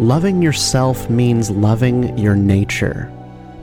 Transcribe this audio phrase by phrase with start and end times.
[0.00, 3.12] loving yourself means loving your nature.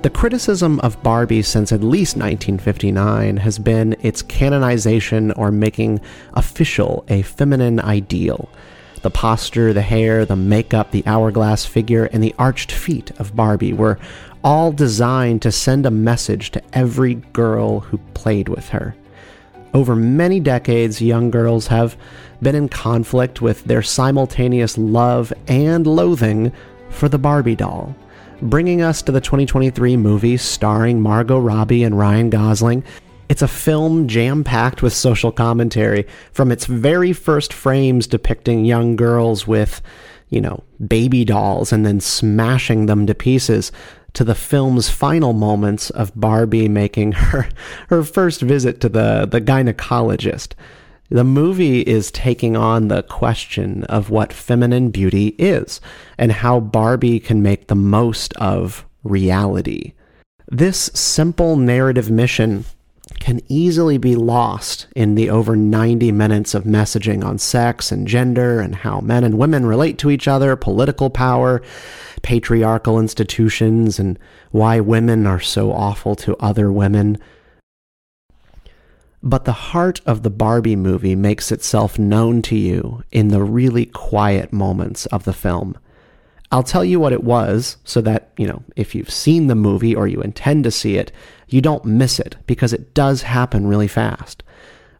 [0.02, 6.00] The criticism of Barbie since at least 1959 has been its canonization or making
[6.34, 8.50] official a feminine ideal.
[9.02, 13.74] The posture, the hair, the makeup, the hourglass figure, and the arched feet of Barbie
[13.74, 14.00] were
[14.44, 18.96] all designed to send a message to every girl who played with her.
[19.74, 21.98] Over many decades, young girls have
[22.42, 26.52] been in conflict with their simultaneous love and loathing
[26.90, 27.96] for the Barbie doll
[28.42, 32.84] bringing us to the 2023 movie starring Margot Robbie and Ryan Gosling.
[33.30, 38.96] It's a film jam packed with social commentary from its very first frames depicting young
[38.96, 39.82] girls with,
[40.30, 43.72] you know, baby dolls and then smashing them to pieces
[44.14, 47.50] to the film's final moments of Barbie making her
[47.90, 50.54] her first visit to the the gynecologist.
[51.10, 55.82] The movie is taking on the question of what feminine beauty is
[56.18, 59.92] and how Barbie can make the most of reality.
[60.50, 62.64] This simple narrative mission
[63.20, 68.60] can easily be lost in the over 90 minutes of messaging on sex and gender
[68.60, 71.62] and how men and women relate to each other, political power,
[72.22, 74.18] patriarchal institutions, and
[74.52, 77.18] why women are so awful to other women.
[79.24, 83.86] But the heart of the Barbie movie makes itself known to you in the really
[83.86, 85.78] quiet moments of the film.
[86.52, 89.96] I'll tell you what it was so that, you know, if you've seen the movie
[89.96, 91.12] or you intend to see it,
[91.48, 94.44] you don't miss it because it does happen really fast.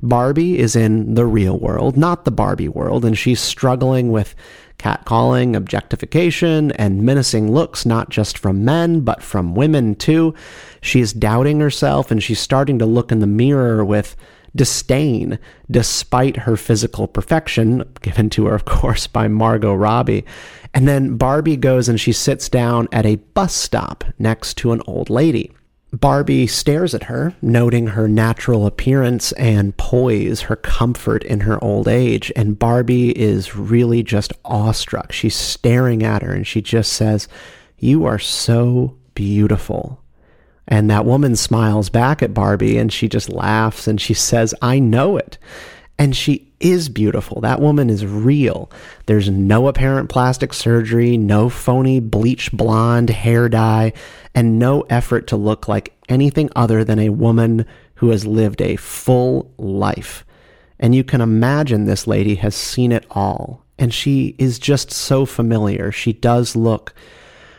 [0.02, 4.34] Barbie is in the real world, not the Barbie world, and she's struggling with
[4.80, 10.34] catcalling, objectification, and menacing looks not just from men, but from women too.
[10.82, 14.16] She's doubting herself and she's starting to look in the mirror with
[14.56, 20.26] disdain, despite her physical perfection, given to her, of course, by Margot Robbie.
[20.74, 24.82] And then Barbie goes and she sits down at a bus stop next to an
[24.88, 25.52] old lady.
[25.94, 31.90] Barbie stares at her, noting her natural appearance and poise, her comfort in her old
[31.90, 32.32] age.
[32.36, 35.12] And Barbie is really just awestruck.
[35.12, 37.28] She's staring at her and she just says,
[37.78, 40.02] You are so beautiful.
[40.72, 44.80] And that woman smiles back at Barbie and she just laughs and she says, I
[44.80, 45.38] know it.
[46.00, 47.42] And she is beautiful.
[47.42, 48.72] That woman is real.
[49.06, 53.92] There's no apparent plastic surgery, no phony bleach blonde hair dye,
[54.34, 57.66] and no effort to look like anything other than a woman
[57.96, 60.26] who has lived a full life.
[60.80, 63.64] And you can imagine this lady has seen it all.
[63.78, 65.92] And she is just so familiar.
[65.92, 66.94] She does look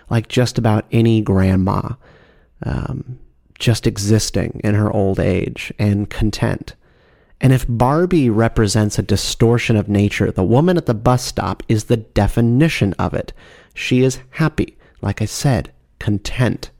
[0.08, 1.90] like just about any grandma,
[2.64, 3.18] um,
[3.58, 6.74] just existing in her old age and content.
[7.40, 11.84] And if Barbie represents a distortion of nature, the woman at the bus stop is
[11.84, 13.32] the definition of it.
[13.74, 16.70] She is happy, like I said, content.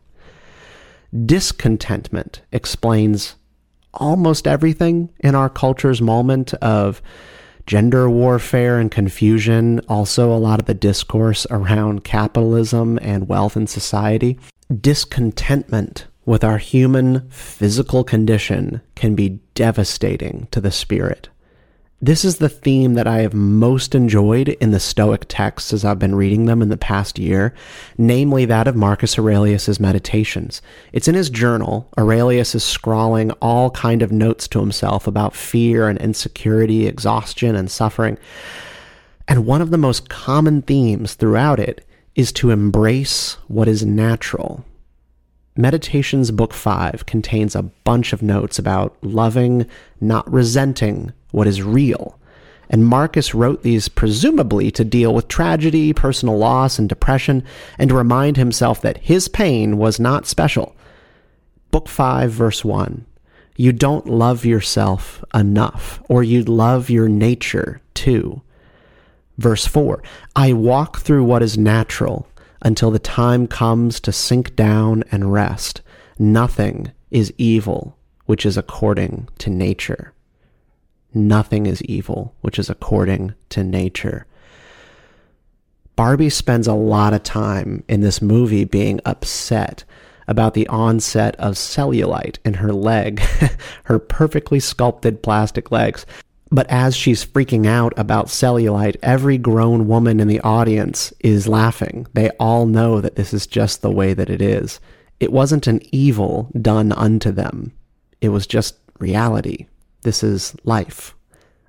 [1.26, 3.34] Discontentment explains
[3.94, 7.02] almost everything in our culture's moment of
[7.66, 13.66] gender warfare and confusion, also a lot of the discourse around capitalism and wealth in
[13.66, 14.38] society.
[14.80, 21.28] Discontentment with our human physical condition can be devastating to the spirit.
[22.00, 26.00] This is the theme that I have most enjoyed in the Stoic texts as I've
[26.00, 27.54] been reading them in the past year,
[27.96, 30.62] namely that of Marcus Aurelius's Meditations.
[30.92, 31.88] It's in his journal.
[31.96, 37.70] Aurelius is scrawling all kind of notes to himself about fear and insecurity, exhaustion and
[37.70, 38.18] suffering.
[39.28, 44.64] And one of the most common themes throughout it is to embrace what is natural,
[45.56, 49.66] Meditations Book 5 contains a bunch of notes about loving,
[50.00, 52.18] not resenting what is real.
[52.70, 57.44] And Marcus wrote these presumably to deal with tragedy, personal loss, and depression,
[57.78, 60.74] and to remind himself that his pain was not special.
[61.70, 63.04] Book 5, verse 1
[63.54, 68.40] You don't love yourself enough, or you love your nature too.
[69.38, 70.02] Verse 4
[70.36, 72.26] I walk through what is natural
[72.62, 75.80] until the time comes to sink down and rest.
[76.18, 77.96] Nothing is evil
[78.26, 80.12] which is according to nature.
[81.12, 84.26] Nothing is evil which is according to nature.
[85.96, 89.84] Barbie spends a lot of time in this movie being upset
[90.26, 93.20] about the onset of cellulite in her leg,
[93.84, 96.06] her perfectly sculpted plastic legs.
[96.52, 102.06] But as she's freaking out about cellulite, every grown woman in the audience is laughing.
[102.12, 104.78] They all know that this is just the way that it is.
[105.18, 107.72] It wasn't an evil done unto them.
[108.20, 109.66] It was just reality.
[110.02, 111.14] This is life.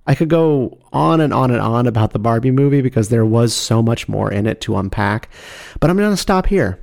[0.05, 3.53] I could go on and on and on about the Barbie movie because there was
[3.53, 5.29] so much more in it to unpack,
[5.79, 6.77] but I'm going to stop here.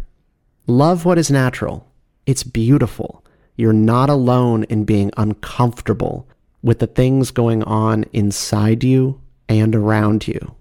[0.67, 1.87] Love what is natural.
[2.25, 3.23] It's beautiful.
[3.57, 6.27] You're not alone in being uncomfortable
[6.63, 10.55] with the things going on inside you and around you.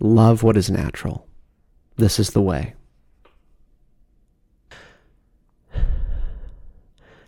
[0.00, 1.26] Love what is natural.
[1.96, 2.74] This is the way.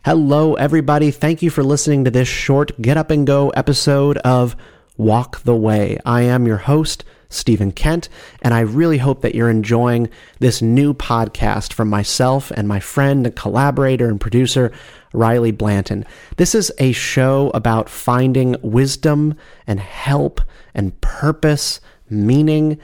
[0.04, 1.10] Hello, everybody.
[1.10, 4.54] Thank you for listening to this short Get Up and Go episode of
[4.96, 5.98] Walk the Way.
[6.04, 8.08] I am your host, Stephen Kent,
[8.40, 10.08] and I really hope that you're enjoying
[10.38, 14.70] this new podcast from myself and my friend and collaborator and producer,
[15.16, 16.04] Riley Blanton.
[16.36, 19.34] This is a show about finding wisdom
[19.66, 20.40] and help
[20.74, 22.78] and purpose, meaning,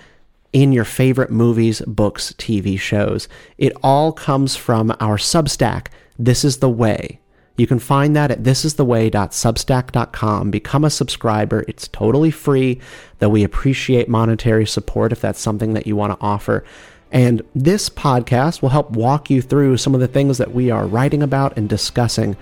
[0.52, 3.28] in your favorite movies, books, TV shows.
[3.58, 5.88] It all comes from our Substack
[6.18, 7.18] this is the Way.
[7.56, 10.50] You can find that at thisistheway.substack.com.
[10.50, 11.64] Become a subscriber.
[11.68, 12.80] It's totally free,
[13.18, 16.64] though we appreciate monetary support if that's something that you want to offer.
[17.12, 20.86] And this podcast will help walk you through some of the things that we are
[20.86, 22.36] writing about and discussing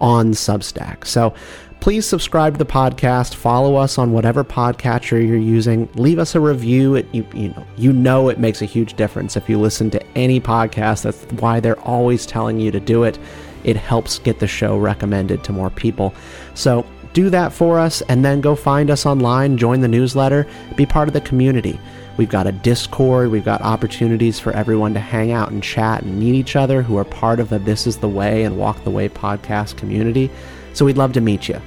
[0.00, 1.06] on Substack.
[1.06, 1.34] So
[1.80, 6.40] please subscribe to the podcast, follow us on whatever podcatcher you're using, leave us a
[6.40, 6.96] review.
[6.96, 10.06] It, you, you, know, you know it makes a huge difference if you listen to
[10.16, 11.02] any podcast.
[11.02, 13.18] That's why they're always telling you to do it.
[13.64, 16.14] It helps get the show recommended to more people.
[16.54, 20.86] So do that for us and then go find us online, join the newsletter, be
[20.86, 21.78] part of the community.
[22.18, 26.18] We've got a Discord, we've got opportunities for everyone to hang out and chat and
[26.18, 28.90] meet each other who are part of the This is the Way and Walk the
[28.90, 30.28] Way podcast community.
[30.74, 31.62] So we'd love to meet you.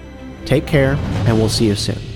[0.46, 0.96] Take care,
[1.26, 2.11] and we'll see you soon.